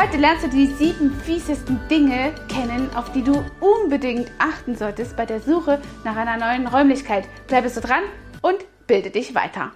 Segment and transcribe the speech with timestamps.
[0.00, 5.26] Heute lernst du die sieben fiesesten Dinge kennen, auf die du unbedingt achten solltest bei
[5.26, 7.28] der Suche nach einer neuen Räumlichkeit.
[7.48, 8.04] Bleibst du dran
[8.40, 9.72] und bilde dich weiter.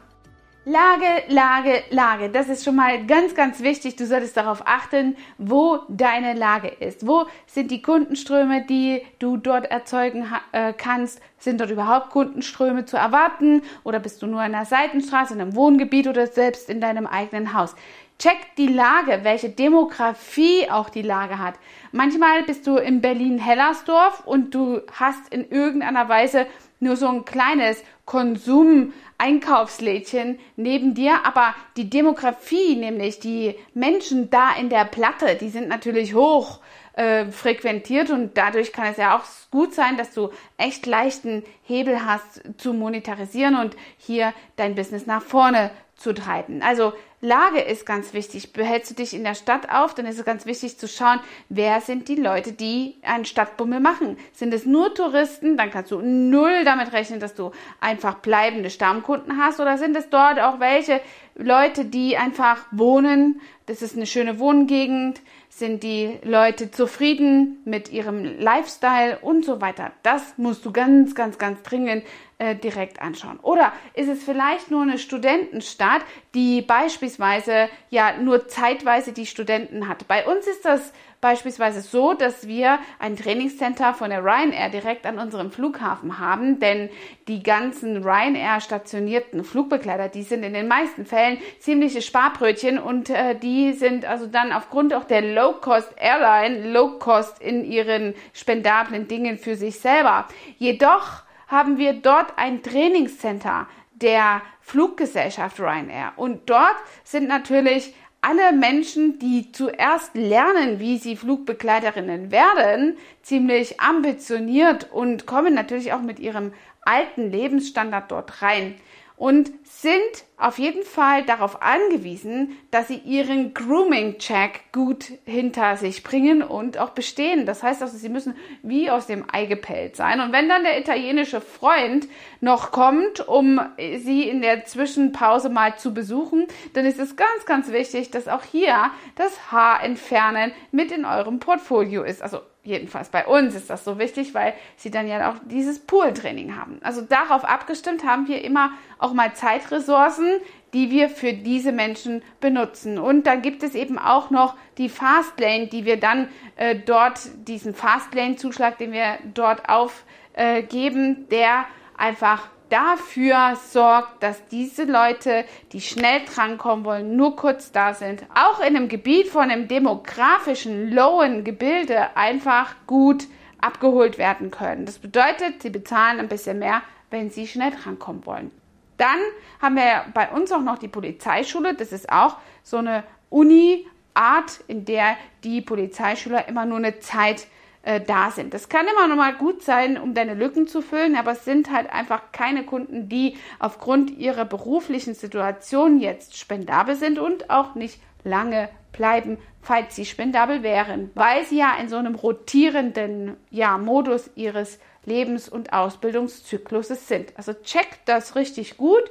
[0.64, 2.28] Lage, Lage, Lage.
[2.28, 3.96] Das ist schon mal ganz, ganz wichtig.
[3.96, 7.04] Du solltest darauf achten, wo deine Lage ist.
[7.04, 11.20] Wo sind die Kundenströme, die du dort erzeugen äh, kannst?
[11.38, 13.62] Sind dort überhaupt Kundenströme zu erwarten?
[13.82, 17.54] Oder bist du nur in einer Seitenstraße, in einem Wohngebiet oder selbst in deinem eigenen
[17.54, 17.74] Haus?
[18.20, 21.54] Check die Lage, welche Demografie auch die Lage hat.
[21.90, 26.46] Manchmal bist du in Berlin-Hellersdorf und du hast in irgendeiner Weise
[26.82, 34.68] nur so ein kleines Konsum-Einkaufslädchen neben dir, aber die Demografie, nämlich die Menschen da in
[34.68, 36.58] der Platte, die sind natürlich hoch
[36.94, 42.04] äh, frequentiert und dadurch kann es ja auch gut sein, dass du echt leichten Hebel
[42.04, 45.70] hast zu monetarisieren und hier dein Business nach vorne
[46.02, 46.62] zu treiben.
[46.62, 46.92] Also
[47.24, 48.52] Lage ist ganz wichtig.
[48.52, 51.80] Behältst du dich in der Stadt auf, dann ist es ganz wichtig zu schauen, wer
[51.80, 54.16] sind die Leute, die einen Stadtbummel machen.
[54.32, 59.38] Sind es nur Touristen, dann kannst du null damit rechnen, dass du einfach bleibende Stammkunden
[59.38, 59.60] hast.
[59.60, 61.00] Oder sind es dort auch welche
[61.36, 63.40] Leute, die einfach wohnen?
[63.66, 65.20] Das ist eine schöne Wohngegend.
[65.54, 69.92] Sind die Leute zufrieden mit ihrem Lifestyle und so weiter?
[70.02, 72.04] Das musst du ganz, ganz, ganz dringend
[72.38, 73.38] äh, direkt anschauen.
[73.42, 76.00] Oder ist es vielleicht nur eine Studentenstadt,
[76.34, 80.08] die beispielsweise ja nur zeitweise die Studenten hat?
[80.08, 80.90] Bei uns ist das
[81.22, 86.90] beispielsweise so, dass wir ein Trainingscenter von der Ryanair direkt an unserem Flughafen haben, denn
[87.28, 93.36] die ganzen Ryanair stationierten Flugbegleiter, die sind in den meisten Fällen ziemliche Sparbrötchen und äh,
[93.36, 99.54] die sind also dann aufgrund auch der Low-Cost Airline Low-Cost in ihren spendablen Dingen für
[99.54, 100.26] sich selber.
[100.58, 106.12] Jedoch haben wir dort ein Trainingscenter der Fluggesellschaft Ryanair.
[106.16, 114.90] Und dort sind natürlich alle Menschen, die zuerst lernen, wie sie Flugbegleiterinnen werden, ziemlich ambitioniert
[114.92, 118.76] und kommen natürlich auch mit ihrem alten Lebensstandard dort rein
[119.22, 126.42] und sind auf jeden Fall darauf angewiesen, dass sie ihren Grooming-Check gut hinter sich bringen
[126.42, 127.46] und auch bestehen.
[127.46, 128.34] Das heißt also, sie müssen
[128.64, 130.20] wie aus dem Ei gepellt sein.
[130.20, 132.08] Und wenn dann der italienische Freund
[132.40, 137.70] noch kommt, um sie in der Zwischenpause mal zu besuchen, dann ist es ganz, ganz
[137.70, 142.22] wichtig, dass auch hier das Haar entfernen mit in eurem Portfolio ist.
[142.22, 146.56] Also jedenfalls bei uns ist das so wichtig, weil sie dann ja auch dieses Pool-Training
[146.56, 146.78] haben.
[146.82, 150.40] Also darauf abgestimmt haben wir immer auch mal Zeitressourcen,
[150.72, 152.98] die wir für diese Menschen benutzen.
[152.98, 157.74] Und dann gibt es eben auch noch die Fastlane, die wir dann äh, dort, diesen
[157.74, 161.64] Fastlane-Zuschlag, den wir dort aufgeben, äh, der
[161.96, 168.60] einfach dafür sorgt, dass diese Leute, die schnell drankommen wollen, nur kurz da sind, auch
[168.60, 173.26] in einem Gebiet von einem demografischen lowen Gebilde einfach gut
[173.60, 174.86] abgeholt werden können.
[174.86, 178.50] Das bedeutet, sie bezahlen ein bisschen mehr, wenn sie schnell drankommen wollen.
[178.96, 179.18] Dann
[179.60, 181.74] haben wir bei uns auch noch die Polizeischule.
[181.74, 187.46] Das ist auch so eine Uni-Art, in der die Polizeischüler immer nur eine Zeit
[187.82, 188.54] äh, da sind.
[188.54, 191.72] Das kann immer noch mal gut sein, um deine Lücken zu füllen, aber es sind
[191.72, 198.00] halt einfach keine Kunden, die aufgrund ihrer beruflichen Situation jetzt spendabel sind und auch nicht
[198.24, 204.30] lange bleiben, falls sie spendabel wären, weil sie ja in so einem rotierenden ja, Modus
[204.34, 207.32] ihres Lebens- und Ausbildungszykluses sind.
[207.36, 209.02] Also check das richtig gut.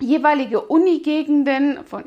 [0.00, 2.04] Jeweilige Unigegenden von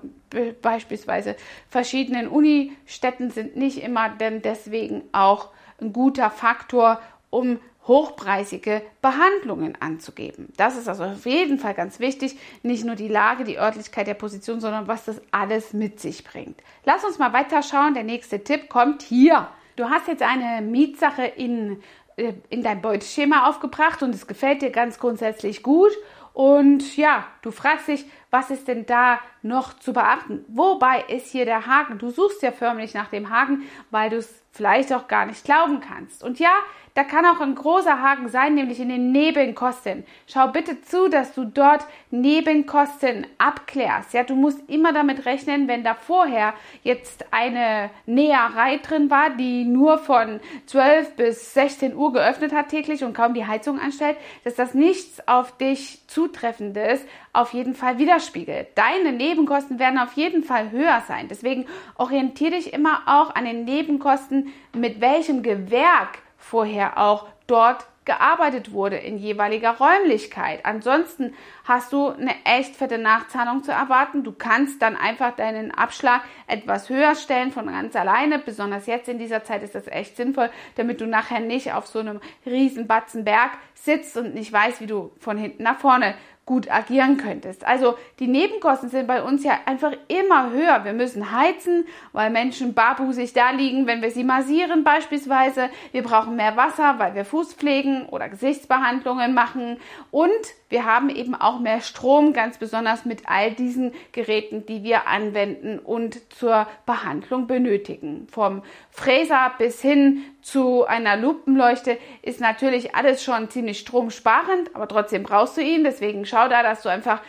[0.61, 1.35] beispielsweise
[1.69, 5.49] verschiedenen Unistädten sind nicht immer denn deswegen auch
[5.79, 10.53] ein guter Faktor, um hochpreisige Behandlungen anzugeben.
[10.55, 12.38] Das ist also auf jeden Fall ganz wichtig.
[12.61, 16.61] Nicht nur die Lage, die Örtlichkeit der Position, sondern was das alles mit sich bringt.
[16.85, 17.94] Lass uns mal weiterschauen.
[17.94, 19.50] Der nächste Tipp kommt hier.
[19.75, 21.81] Du hast jetzt eine Mietsache in,
[22.15, 25.91] äh, in dein Beuteschema aufgebracht und es gefällt dir ganz grundsätzlich gut
[26.33, 30.44] und ja, du fragst dich, was ist denn da noch zu beachten?
[30.47, 31.99] Wobei ist hier der Haken?
[31.99, 35.81] Du suchst ja förmlich nach dem Haken, weil du es vielleicht auch gar nicht glauben
[35.81, 36.24] kannst.
[36.24, 36.51] Und ja,
[36.95, 40.03] da kann auch ein großer Haken sein, nämlich in den Nebenkosten.
[40.27, 44.13] Schau bitte zu, dass du dort Nebenkosten abklärst.
[44.13, 46.53] Ja, du musst immer damit rechnen, wenn da vorher
[46.83, 53.03] jetzt eine Näherei drin war, die nur von 12 bis 16 Uhr geöffnet hat täglich
[53.03, 57.03] und kaum die Heizung anstellt, dass das nichts auf dich zutreffendes
[57.33, 58.68] auf jeden Fall widerspiegelt.
[58.75, 61.27] Deine Nebenkosten werden auf jeden Fall höher sein.
[61.27, 61.65] Deswegen
[61.95, 68.97] orientiere dich immer auch an den Nebenkosten, mit welchem Gewerk vorher auch dort gearbeitet wurde
[68.97, 70.65] in jeweiliger Räumlichkeit.
[70.65, 71.33] Ansonsten
[71.63, 74.24] hast du eine echt fette Nachzahlung zu erwarten.
[74.24, 78.39] Du kannst dann einfach deinen Abschlag etwas höher stellen von ganz alleine.
[78.39, 82.00] Besonders jetzt in dieser Zeit ist das echt sinnvoll, damit du nachher nicht auf so
[82.00, 86.15] einem riesen Batzenberg sitzt und nicht weißt, wie du von hinten nach vorne
[86.45, 87.66] gut agieren könntest.
[87.66, 90.84] Also die Nebenkosten sind bei uns ja einfach immer höher.
[90.84, 95.69] Wir müssen heizen, weil Menschen barbusig da liegen, wenn wir sie massieren beispielsweise.
[95.94, 99.78] Wir brauchen mehr Wasser, weil wir Fußpflegen oder Gesichtsbehandlungen machen.
[100.12, 100.31] Und
[100.74, 105.78] wir haben eben auch mehr Strom, ganz besonders mit all diesen Geräten, die wir anwenden
[105.78, 108.28] und zur Behandlung benötigen.
[108.31, 115.22] Vom Fräser bis hin zu einer Lupenleuchte ist natürlich alles schon ziemlich stromsparend, aber trotzdem
[115.22, 115.84] brauchst du ihn.
[115.84, 117.22] Deswegen schau da, dass du einfach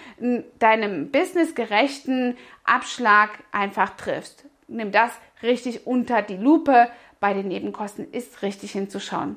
[0.58, 4.46] deinem businessgerechten Abschlag einfach triffst.
[4.68, 5.10] Nimm das
[5.42, 6.88] richtig unter die Lupe.
[7.20, 9.36] Bei den Nebenkosten ist richtig hinzuschauen.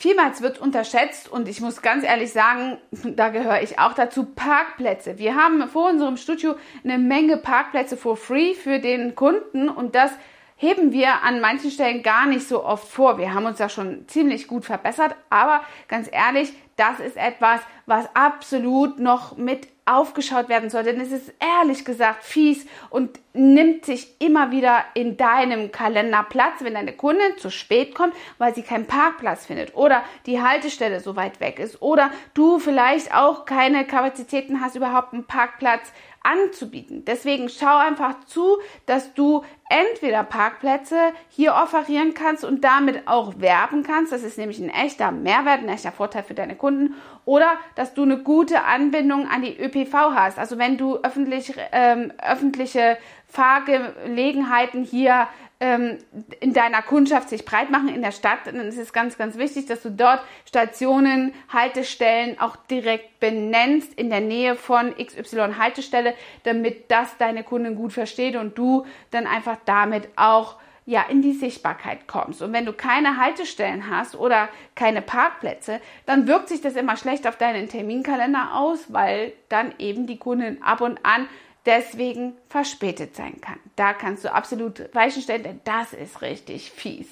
[0.00, 2.78] Vielmals wird unterschätzt und ich muss ganz ehrlich sagen,
[3.16, 5.18] da gehöre ich auch dazu, Parkplätze.
[5.18, 6.54] Wir haben vor unserem Studio
[6.84, 10.12] eine Menge Parkplätze for free für den Kunden und das
[10.58, 13.16] heben wir an manchen Stellen gar nicht so oft vor.
[13.16, 18.08] Wir haben uns da schon ziemlich gut verbessert, aber ganz ehrlich, das ist etwas, was
[18.14, 20.92] absolut noch mit aufgeschaut werden sollte.
[20.92, 26.56] Denn es ist ehrlich gesagt fies und nimmt sich immer wieder in deinem Kalender Platz,
[26.60, 31.16] wenn deine Kundin zu spät kommt, weil sie keinen Parkplatz findet oder die Haltestelle so
[31.16, 35.92] weit weg ist oder du vielleicht auch keine Kapazitäten hast, überhaupt einen Parkplatz
[36.28, 37.04] anzubieten.
[37.04, 40.96] Deswegen schau einfach zu, dass du entweder Parkplätze
[41.28, 44.12] hier offerieren kannst und damit auch werben kannst.
[44.12, 46.94] Das ist nämlich ein echter Mehrwert, ein echter Vorteil für deine Kunden.
[47.24, 50.38] Oder dass du eine gute Anbindung an die ÖPV hast.
[50.38, 55.28] Also wenn du öffentlich, ähm, öffentliche Fahrgelegenheiten hier
[55.60, 55.98] ähm,
[56.40, 59.66] in deiner Kundschaft sich breit machen in der Stadt, dann ist es ganz, ganz wichtig,
[59.66, 66.14] dass du dort Stationen, Haltestellen auch direkt benennst in der Nähe von XY Haltestelle,
[66.44, 70.56] damit das deine Kunden gut versteht und du dann einfach damit auch
[70.86, 72.40] ja, in die Sichtbarkeit kommst.
[72.40, 77.26] Und wenn du keine Haltestellen hast oder keine Parkplätze, dann wirkt sich das immer schlecht
[77.26, 81.28] auf deinen Terminkalender aus, weil dann eben die Kunden ab und an
[81.68, 83.60] deswegen verspätet sein kann.
[83.76, 87.06] Da kannst du absolut Weichen stellen, denn das ist richtig fies.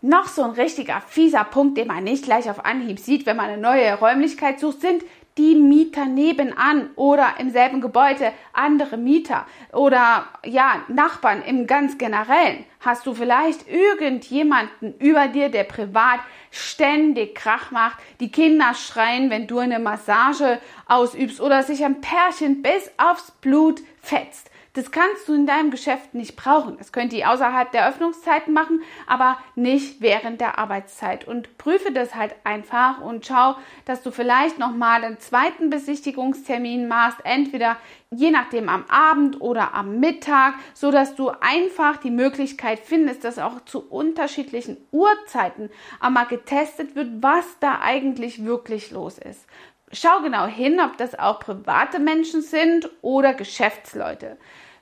[0.00, 3.50] Noch so ein richtiger fieser Punkt, den man nicht gleich auf Anhieb sieht, wenn man
[3.50, 5.02] eine neue Räumlichkeit sucht, sind
[5.38, 12.64] die Mieter nebenan oder im selben Gebäude andere Mieter oder ja, Nachbarn im ganz generellen.
[12.80, 19.46] Hast du vielleicht irgendjemanden über dir, der privat ständig Krach macht, die Kinder schreien, wenn
[19.46, 24.50] du eine Massage ausübst oder sich ein Pärchen bis aufs Blut fetzt?
[24.76, 26.76] Das kannst du in deinem Geschäft nicht brauchen.
[26.76, 31.26] Das könnt ihr außerhalb der Öffnungszeiten machen, aber nicht während der Arbeitszeit.
[31.26, 33.56] Und prüfe das halt einfach und schau,
[33.86, 37.78] dass du vielleicht nochmal einen zweiten Besichtigungstermin machst, entweder
[38.10, 43.38] je nachdem am Abend oder am Mittag, so dass du einfach die Möglichkeit findest, dass
[43.38, 45.70] auch zu unterschiedlichen Uhrzeiten
[46.00, 49.46] einmal getestet wird, was da eigentlich wirklich los ist.
[49.90, 54.36] Schau genau hin, ob das auch private Menschen sind oder Geschäftsleute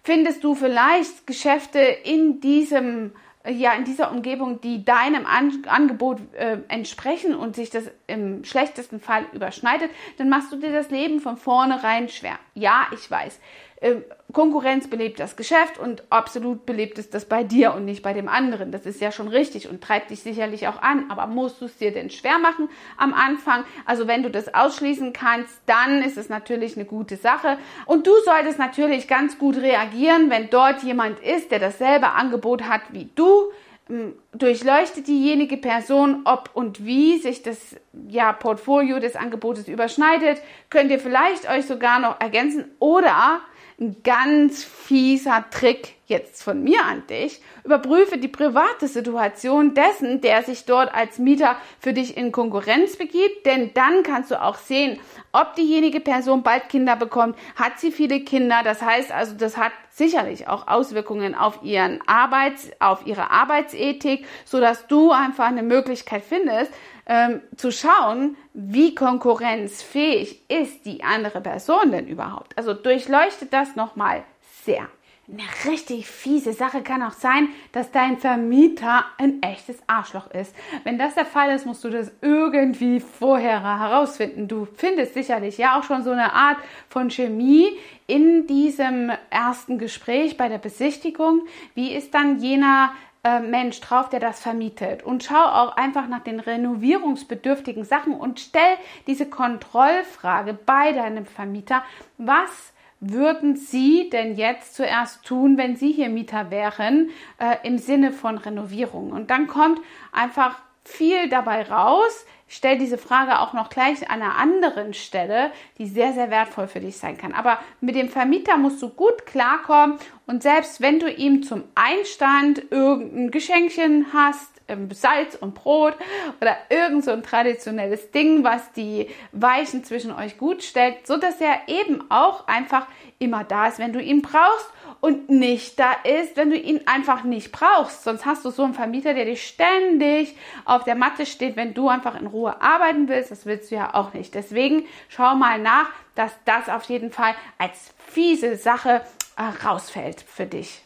[0.04, 3.12] findest du vielleicht Geschäfte in diesem
[3.46, 9.00] ja in dieser Umgebung, die deinem An Angebot äh, entsprechen und sich das im schlechtesten
[9.00, 12.38] Fall überschneidet, dann machst du dir das Leben von vornherein schwer.
[12.54, 13.38] Ja, ich weiß.
[13.84, 14.02] Ähm,
[14.32, 18.28] Konkurrenz belebt das Geschäft und absolut belebt es das bei dir und nicht bei dem
[18.28, 18.72] anderen.
[18.72, 21.10] Das ist ja schon richtig und treibt dich sicherlich auch an.
[21.10, 23.64] Aber musst du es dir denn schwer machen am Anfang?
[23.84, 27.58] Also wenn du das ausschließen kannst, dann ist es natürlich eine gute Sache.
[27.84, 32.80] Und du solltest natürlich ganz gut reagieren, wenn dort jemand ist, der dasselbe Angebot hat
[32.90, 33.52] wie du
[33.90, 37.76] ähm, durchleuchtet diejenige Person, ob und wie sich das
[38.08, 40.40] ja, Portfolio des Angebotes überschneidet.
[40.70, 43.42] Könnt ihr vielleicht euch sogar noch ergänzen oder
[43.80, 47.40] ein ganz fieser Trick jetzt von mir an dich.
[47.64, 53.46] Überprüfe die private Situation dessen, der sich dort als Mieter für dich in Konkurrenz begibt,
[53.46, 55.00] denn dann kannst du auch sehen,
[55.32, 58.60] ob diejenige Person bald Kinder bekommt, hat sie viele Kinder.
[58.62, 64.60] Das heißt also, das hat sicherlich auch Auswirkungen auf ihren Arbeits, auf ihre Arbeitsethik, so
[64.60, 66.72] dass du einfach eine Möglichkeit findest,
[67.06, 72.56] ähm, zu schauen, wie konkurrenzfähig ist die andere Person denn überhaupt.
[72.56, 74.24] Also durchleuchtet das nochmal
[74.64, 74.88] sehr.
[75.26, 80.54] Eine richtig fiese Sache kann auch sein, dass dein Vermieter ein echtes Arschloch ist.
[80.84, 84.48] Wenn das der Fall ist, musst du das irgendwie vorher herausfinden.
[84.48, 86.58] Du findest sicherlich ja auch schon so eine Art
[86.90, 87.68] von Chemie
[88.06, 91.46] in diesem ersten Gespräch bei der Besichtigung.
[91.74, 92.92] Wie ist dann jener
[93.24, 95.02] äh, Mensch drauf, der das vermietet.
[95.02, 98.76] Und schau auch einfach nach den renovierungsbedürftigen Sachen und stell
[99.06, 101.82] diese Kontrollfrage bei deinem Vermieter.
[102.18, 108.12] Was würden Sie denn jetzt zuerst tun, wenn Sie hier Mieter wären, äh, im Sinne
[108.12, 109.12] von Renovierung?
[109.12, 109.80] Und dann kommt
[110.12, 112.26] einfach viel dabei raus.
[112.54, 116.68] Ich stelle diese Frage auch noch gleich an einer anderen Stelle, die sehr, sehr wertvoll
[116.68, 117.32] für dich sein kann.
[117.32, 122.70] Aber mit dem Vermieter musst du gut klarkommen und selbst wenn du ihm zum Einstand
[122.70, 124.53] irgendein Geschenkchen hast,
[124.90, 125.94] Salz und Brot
[126.40, 131.40] oder irgend so ein traditionelles Ding, was die Weichen zwischen euch gut stellt, so dass
[131.40, 132.86] er eben auch einfach
[133.18, 137.24] immer da ist, wenn du ihn brauchst und nicht da ist, wenn du ihn einfach
[137.24, 138.04] nicht brauchst.
[138.04, 141.88] Sonst hast du so einen Vermieter, der dich ständig auf der Matte steht, wenn du
[141.88, 143.30] einfach in Ruhe arbeiten willst.
[143.30, 144.34] Das willst du ja auch nicht.
[144.34, 149.02] Deswegen schau mal nach, dass das auf jeden Fall als fiese Sache
[149.36, 150.80] äh, rausfällt für dich.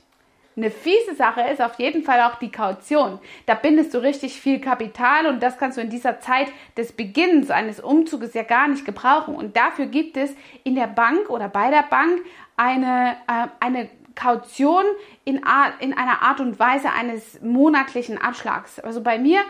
[0.58, 3.20] Eine fiese Sache ist auf jeden Fall auch die Kaution.
[3.46, 7.52] Da bindest du richtig viel Kapital und das kannst du in dieser Zeit des Beginnens
[7.52, 9.36] eines Umzuges ja gar nicht gebrauchen.
[9.36, 10.34] Und dafür gibt es
[10.64, 12.22] in der Bank oder bei der Bank
[12.56, 14.82] eine, äh, eine Kaution
[15.24, 15.42] in,
[15.78, 18.80] in einer Art und Weise eines monatlichen Abschlags.
[18.80, 19.42] Also bei mir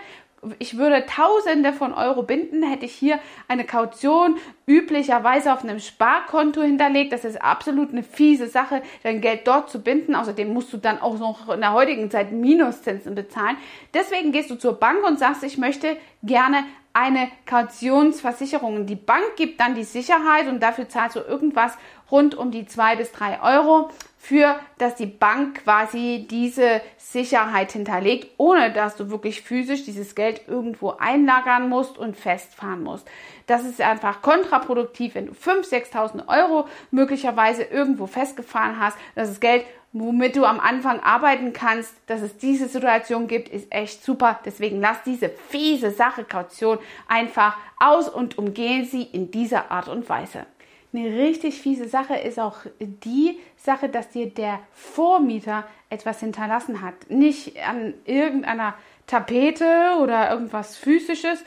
[0.59, 3.19] ich würde Tausende von Euro binden, hätte ich hier
[3.49, 7.13] eine Kaution üblicherweise auf einem Sparkonto hinterlegt.
[7.13, 10.15] Das ist absolut eine fiese Sache, dein Geld dort zu binden.
[10.15, 13.57] Außerdem musst du dann auch noch in der heutigen Zeit Minuszinsen bezahlen.
[13.95, 18.87] Deswegen gehst du zur Bank und sagst, ich möchte gerne eine Kautionsversicherung.
[18.87, 21.73] Die Bank gibt dann die Sicherheit und dafür zahlst du irgendwas
[22.11, 28.35] rund um die zwei bis drei Euro für, dass die Bank quasi diese Sicherheit hinterlegt,
[28.37, 33.09] ohne dass du wirklich physisch dieses Geld irgendwo einlagern musst und festfahren musst.
[33.47, 38.99] Das ist einfach kontraproduktiv, wenn du 5.000, 6.000 Euro möglicherweise irgendwo festgefahren hast.
[39.15, 41.95] Das ist Geld, womit du am Anfang arbeiten kannst.
[42.07, 44.41] Dass es diese Situation gibt, ist echt super.
[44.45, 50.09] Deswegen lass diese fiese Sache Kaution einfach aus und umgehen sie in dieser Art und
[50.09, 50.45] Weise.
[50.93, 57.11] Eine richtig fiese Sache ist auch die Sache, dass dir der Vormieter etwas hinterlassen hat.
[57.11, 58.75] Nicht an irgendeiner
[59.07, 61.43] Tapete oder irgendwas Physisches,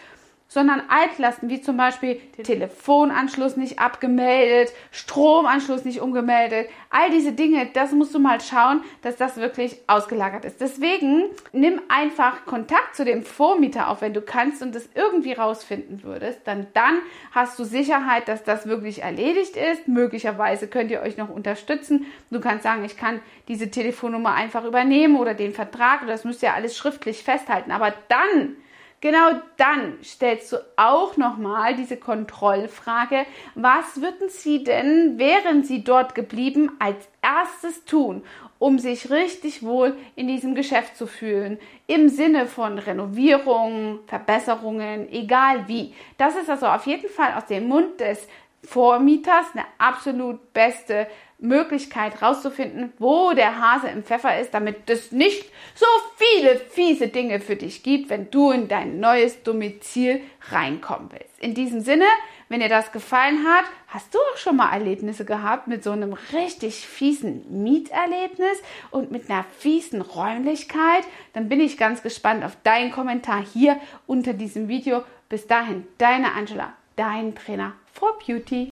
[0.51, 6.67] sondern Altlasten wie zum Beispiel Telefonanschluss nicht abgemeldet, Stromanschluss nicht umgemeldet.
[6.89, 10.60] All diese Dinge, das musst du mal schauen, dass das wirklich ausgelagert ist.
[10.60, 16.03] Deswegen nimm einfach Kontakt zu dem Vormieter auf, wenn du kannst und das irgendwie rausfinden
[16.03, 16.41] würdest.
[16.43, 17.00] Dann, dann
[17.31, 19.88] hast du Sicherheit, dass das wirklich erledigt ist.
[19.88, 22.08] Möglicherweise könnt ihr euch noch unterstützen.
[22.29, 26.05] Du kannst sagen, ich kann diese Telefonnummer einfach übernehmen oder den Vertrag.
[26.08, 27.72] Das müsst ihr alles schriftlich festhalten.
[27.72, 28.58] Aber dann
[29.01, 36.13] Genau dann stellst du auch nochmal diese Kontrollfrage, was würden Sie denn, wären Sie dort
[36.13, 38.24] geblieben, als erstes tun,
[38.60, 45.67] um sich richtig wohl in diesem Geschäft zu fühlen, im Sinne von Renovierungen, Verbesserungen, egal
[45.67, 45.96] wie.
[46.20, 48.27] Das ist also auf jeden Fall aus dem Mund des
[48.63, 51.08] Vormieters eine absolut beste
[51.42, 57.40] Möglichkeit rauszufinden, wo der Hase im Pfeffer ist, damit es nicht so viele fiese Dinge
[57.40, 60.22] für dich gibt, wenn du in dein neues Domizil
[60.52, 61.40] reinkommen willst.
[61.40, 62.06] In diesem Sinne,
[62.48, 66.14] wenn dir das gefallen hat, hast du auch schon mal Erlebnisse gehabt mit so einem
[66.32, 71.06] richtig fiesen Mieterlebnis und mit einer fiesen Räumlichkeit?
[71.34, 75.04] Dann bin ich ganz gespannt auf deinen Kommentar hier unter diesem Video.
[75.28, 78.72] Bis dahin, deine Angela, dein Trainer for Beauty.